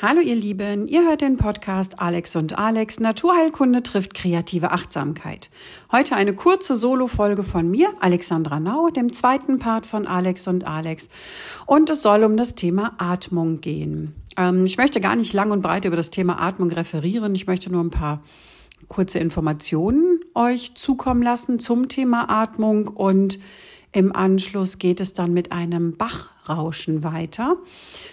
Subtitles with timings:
[0.00, 5.50] Hallo ihr Lieben, ihr hört den Podcast Alex und Alex Naturheilkunde trifft kreative Achtsamkeit.
[5.90, 11.08] Heute eine kurze Solo-Folge von mir, Alexandra Nau, dem zweiten Part von Alex und Alex.
[11.66, 14.14] Und es soll um das Thema Atmung gehen.
[14.36, 17.34] Ähm, ich möchte gar nicht lang und breit über das Thema Atmung referieren.
[17.34, 18.22] Ich möchte nur ein paar
[18.86, 23.40] kurze Informationen euch zukommen lassen zum Thema Atmung und
[23.92, 27.56] im Anschluss geht es dann mit einem Bachrauschen weiter,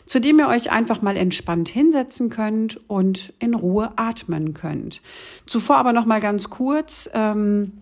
[0.05, 5.01] zu dem ihr euch einfach mal entspannt hinsetzen könnt und in Ruhe atmen könnt.
[5.45, 7.09] Zuvor aber noch mal ganz kurz.
[7.13, 7.73] Ähm,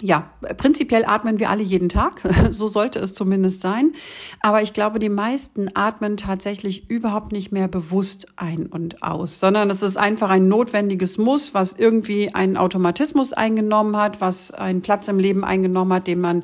[0.00, 3.92] ja, prinzipiell atmen wir alle jeden Tag, so sollte es zumindest sein.
[4.40, 9.70] Aber ich glaube, die meisten atmen tatsächlich überhaupt nicht mehr bewusst ein und aus, sondern
[9.70, 15.06] es ist einfach ein notwendiges Muss, was irgendwie einen Automatismus eingenommen hat, was einen Platz
[15.06, 16.42] im Leben eingenommen hat, den man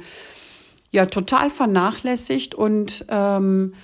[0.91, 3.75] ja total vernachlässigt und ähm,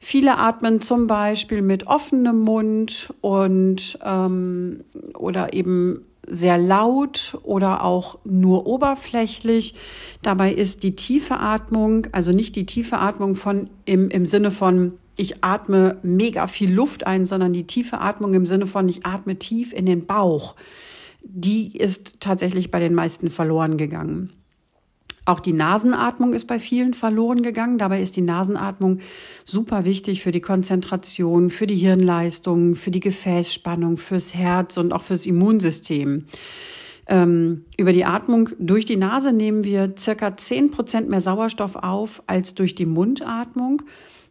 [0.00, 4.84] viele atmen zum Beispiel mit offenem Mund und ähm,
[5.14, 9.74] oder eben sehr laut oder auch nur oberflächlich.
[10.22, 14.94] Dabei ist die tiefe Atmung, also nicht die tiefe Atmung von im, im Sinne von
[15.18, 19.38] ich atme mega viel Luft ein, sondern die tiefe Atmung im Sinne von ich atme
[19.38, 20.56] tief in den Bauch.
[21.22, 24.30] Die ist tatsächlich bei den meisten verloren gegangen.
[25.26, 27.78] Auch die Nasenatmung ist bei vielen verloren gegangen.
[27.78, 29.00] Dabei ist die Nasenatmung
[29.44, 35.02] super wichtig für die Konzentration, für die Hirnleistung, für die Gefäßspannung, fürs Herz und auch
[35.02, 36.26] fürs Immunsystem.
[37.08, 42.22] Ähm, über die Atmung durch die Nase nehmen wir circa zehn Prozent mehr Sauerstoff auf
[42.28, 43.82] als durch die Mundatmung.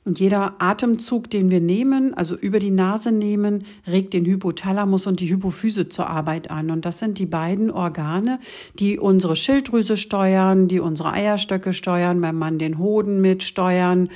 [0.05, 5.19] Und jeder Atemzug, den wir nehmen, also über die Nase nehmen, regt den Hypothalamus und
[5.19, 6.69] die Hypophyse zur Arbeit an.
[6.69, 8.39] Und das sind die beiden Organe,
[8.77, 14.09] die unsere Schilddrüse steuern, die unsere Eierstöcke steuern, beim Mann den Hoden mitsteuern,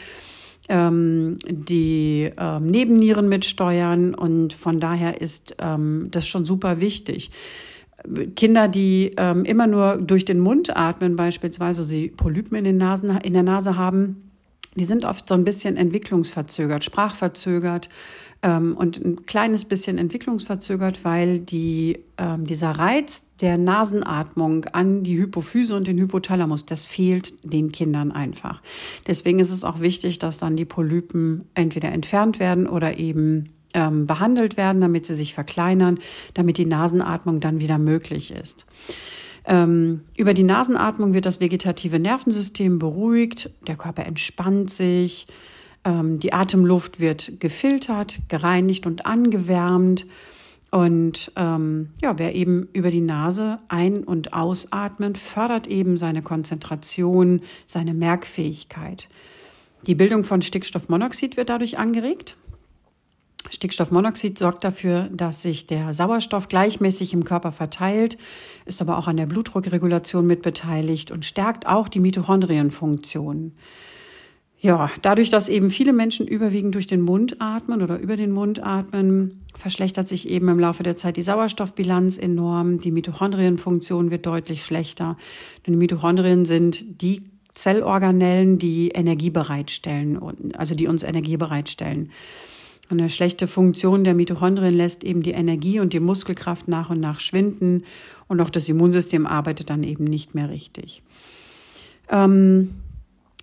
[0.69, 4.13] ähm, die ähm, Nebennieren mitsteuern.
[4.13, 7.31] Und von daher ist ähm, das schon super wichtig.
[8.35, 13.17] Kinder, die ähm, immer nur durch den Mund atmen, beispielsweise sie Polypen in, den Nasen,
[13.17, 14.28] in der Nase haben,
[14.79, 17.89] die sind oft so ein bisschen entwicklungsverzögert, sprachverzögert
[18.41, 25.17] ähm, und ein kleines bisschen entwicklungsverzögert, weil die, ähm, dieser Reiz der Nasenatmung an die
[25.17, 28.61] Hypophyse und den Hypothalamus, das fehlt den Kindern einfach.
[29.05, 34.07] Deswegen ist es auch wichtig, dass dann die Polypen entweder entfernt werden oder eben ähm,
[34.07, 35.99] behandelt werden, damit sie sich verkleinern,
[36.33, 38.65] damit die Nasenatmung dann wieder möglich ist.
[39.45, 45.27] Ähm, über die Nasenatmung wird das vegetative Nervensystem beruhigt, der Körper entspannt sich,
[45.85, 50.05] ähm, die Atemluft wird gefiltert, gereinigt und angewärmt.
[50.71, 57.41] Und ähm, ja, wer eben über die Nase ein- und ausatmet, fördert eben seine Konzentration,
[57.65, 59.07] seine Merkfähigkeit.
[59.87, 62.35] Die Bildung von Stickstoffmonoxid wird dadurch angeregt.
[63.49, 68.17] Stickstoffmonoxid sorgt dafür, dass sich der Sauerstoff gleichmäßig im Körper verteilt,
[68.65, 73.53] ist aber auch an der Blutdruckregulation mitbeteiligt und stärkt auch die Mitochondrienfunktion.
[74.61, 78.61] Ja, dadurch, dass eben viele Menschen überwiegend durch den Mund atmen oder über den Mund
[78.61, 82.79] atmen, verschlechtert sich eben im Laufe der Zeit die Sauerstoffbilanz enorm.
[82.79, 85.15] Die Mitochondrienfunktion wird deutlich schlechter.
[85.65, 87.21] Denn die Mitochondrien sind die
[87.53, 90.19] Zellorganellen, die Energie bereitstellen,
[90.55, 92.11] also die uns Energie bereitstellen.
[92.89, 97.19] Eine schlechte Funktion der Mitochondrien lässt eben die Energie und die Muskelkraft nach und nach
[97.19, 97.83] schwinden
[98.27, 101.03] und auch das Immunsystem arbeitet dann eben nicht mehr richtig.
[102.09, 102.71] Ähm,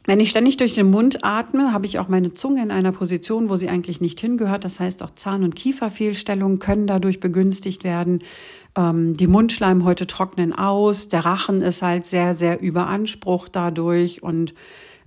[0.04, 3.48] wenn ich ständig durch den Mund atme, habe ich auch meine Zunge in einer Position,
[3.48, 4.64] wo sie eigentlich nicht hingehört.
[4.64, 8.22] Das heißt, auch Zahn- und Kieferfehlstellungen können dadurch begünstigt werden.
[8.76, 11.08] Ähm, die Mundschleimhäute trocknen aus.
[11.08, 14.54] Der Rachen ist halt sehr, sehr überansprucht dadurch und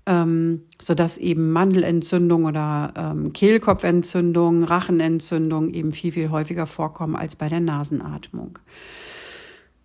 [0.10, 7.48] ähm, sodass eben Mandelentzündung oder ähm, Kehlkopfentzündung, Rachenentzündung eben viel, viel häufiger vorkommen als bei
[7.48, 8.58] der Nasenatmung.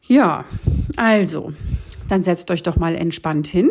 [0.07, 0.47] Ja,
[0.97, 1.53] also,
[2.09, 3.71] dann setzt euch doch mal entspannt hin.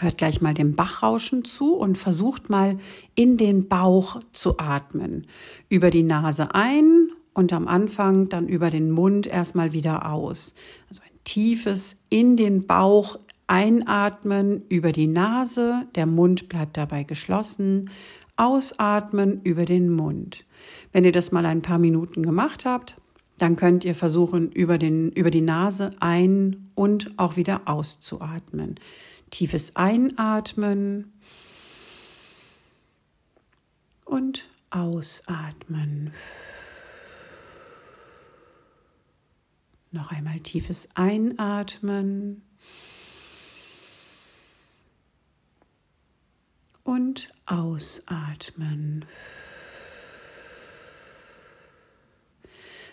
[0.00, 2.78] Hört gleich mal dem Bachrauschen zu und versucht mal
[3.14, 5.26] in den Bauch zu atmen.
[5.68, 10.54] Über die Nase ein und am Anfang dann über den Mund erstmal wieder aus.
[10.88, 17.90] Also ein tiefes in den Bauch Einatmen über die Nase, der Mund bleibt dabei geschlossen.
[18.36, 20.44] Ausatmen über den Mund.
[20.92, 23.00] Wenn ihr das mal ein paar Minuten gemacht habt,
[23.38, 28.78] dann könnt ihr versuchen, über, den, über die Nase ein- und auch wieder auszuatmen.
[29.30, 31.12] Tiefes Einatmen
[34.04, 36.12] und Ausatmen.
[39.90, 42.42] Noch einmal tiefes Einatmen
[46.88, 49.04] und ausatmen.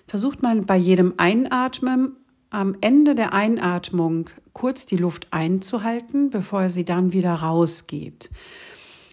[0.06, 2.18] Versucht man bei jedem Einatmen
[2.50, 8.30] am Ende der Einatmung kurz die Luft einzuhalten, bevor ihr sie dann wieder rausgebt.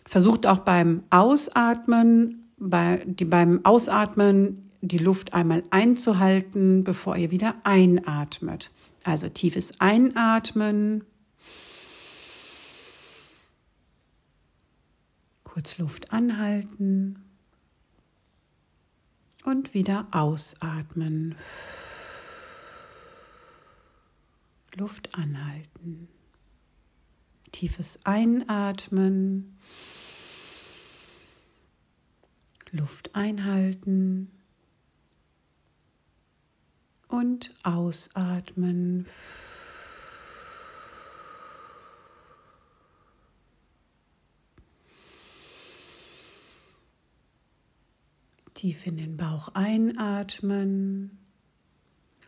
[0.04, 7.54] Versucht auch beim Ausatmen, bei, die, beim Ausatmen die Luft einmal einzuhalten, bevor ihr wieder
[7.62, 8.72] einatmet.
[9.04, 11.04] Also tiefes Einatmen.
[15.52, 17.22] Kurz Luft anhalten
[19.44, 21.34] und wieder ausatmen.
[24.74, 26.08] Luft anhalten.
[27.52, 29.58] Tiefes Einatmen.
[32.70, 34.30] Luft einhalten
[37.08, 39.06] und ausatmen.
[48.62, 51.18] Tief in den Bauch einatmen,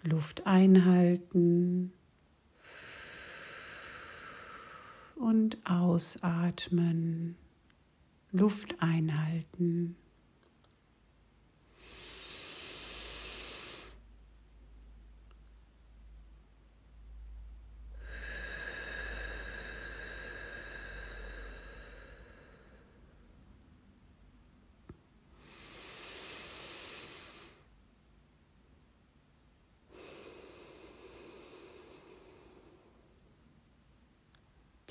[0.02, 1.92] Luft einhalten
[5.14, 7.36] und ausatmen,
[8.32, 9.94] Luft einhalten.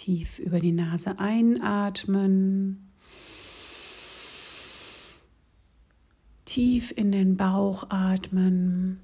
[0.03, 2.91] Tief über die Nase einatmen.
[6.43, 8.99] Tief in den Bauch atmen.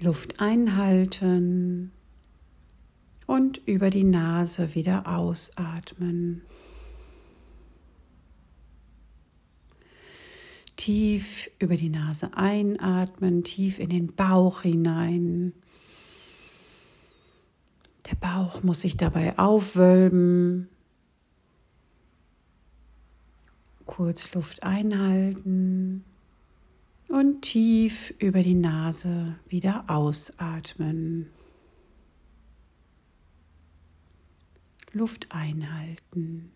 [0.00, 1.92] Luft einhalten
[3.26, 6.42] und über die Nase wieder ausatmen.
[10.74, 15.52] Tief über die Nase einatmen, tief in den Bauch hinein.
[18.10, 20.68] Der Bauch muss sich dabei aufwölben.
[23.84, 26.04] Kurz Luft einhalten
[27.08, 31.30] und tief über die Nase wieder ausatmen.
[34.92, 36.52] Luft einhalten.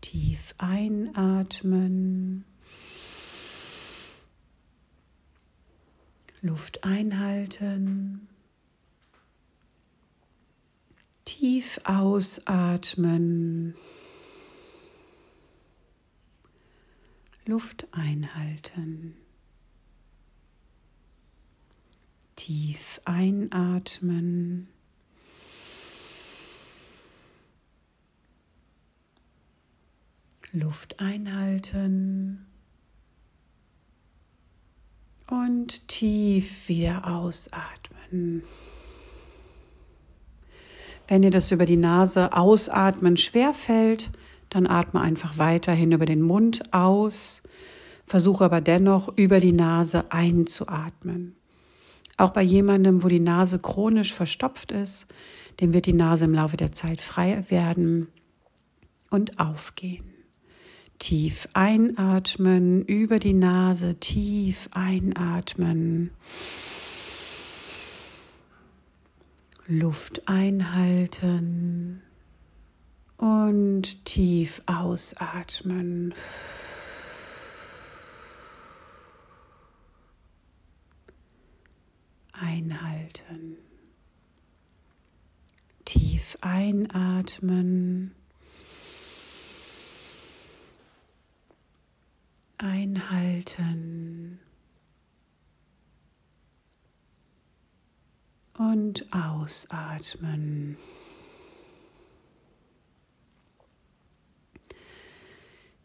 [0.00, 2.44] Tief einatmen.
[6.40, 8.28] Luft einhalten.
[11.28, 13.74] Tief ausatmen.
[17.44, 19.14] Luft einhalten.
[22.34, 24.68] Tief einatmen.
[30.52, 32.46] Luft einhalten.
[35.26, 38.44] Und tief wieder ausatmen.
[41.08, 44.10] Wenn dir das über die Nase ausatmen schwerfällt,
[44.50, 47.42] dann atme einfach weiterhin über den Mund aus.
[48.04, 51.34] Versuche aber dennoch über die Nase einzuatmen.
[52.18, 55.06] Auch bei jemandem, wo die Nase chronisch verstopft ist,
[55.60, 58.08] dem wird die Nase im Laufe der Zeit frei werden
[59.10, 60.04] und aufgehen.
[60.98, 66.10] Tief einatmen, über die Nase tief einatmen.
[69.70, 72.02] Luft einhalten
[73.18, 76.14] und tief ausatmen.
[82.32, 83.58] Einhalten.
[85.84, 88.14] Tief einatmen.
[92.56, 94.40] Einhalten.
[98.58, 100.76] Und ausatmen.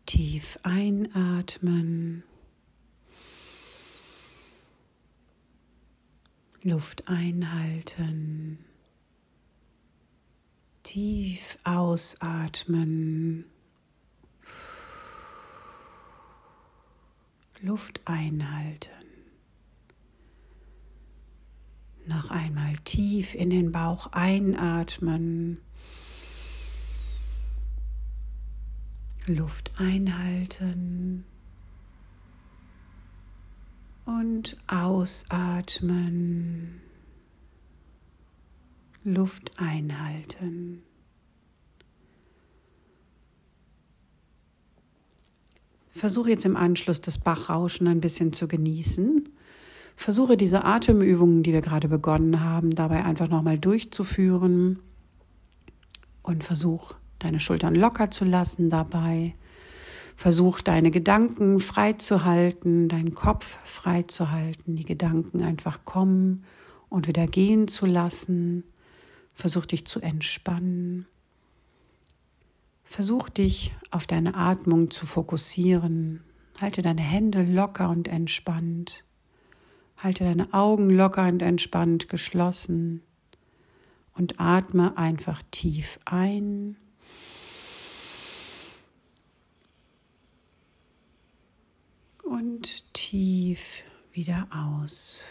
[0.05, 2.23] Tief einatmen.
[6.63, 8.63] Luft einhalten.
[10.83, 13.45] Tief ausatmen.
[17.61, 19.02] Luft einhalten.
[22.05, 25.59] Noch einmal tief in den Bauch einatmen.
[29.25, 31.23] Luft einhalten
[34.05, 36.01] und ausatmen.
[39.05, 40.83] Luft einhalten.
[45.91, 49.32] Versuche jetzt im Anschluss das Bachrauschen ein bisschen zu genießen.
[49.95, 54.79] Versuche diese Atemübungen, die wir gerade begonnen haben, dabei einfach nochmal durchzuführen.
[56.21, 59.35] Und versuch deine Schultern locker zu lassen dabei.
[60.15, 66.43] Versuch deine Gedanken frei zu halten, deinen Kopf frei zu halten, die Gedanken einfach kommen
[66.89, 68.63] und wieder gehen zu lassen.
[69.33, 71.07] Versuch dich zu entspannen.
[72.83, 76.21] Versuch dich auf deine Atmung zu fokussieren.
[76.61, 79.03] Halte deine Hände locker und entspannt.
[79.97, 83.03] Halte deine Augen locker und entspannt geschlossen
[84.15, 86.77] und atme einfach tief ein.
[92.23, 95.23] Und tief wieder aus.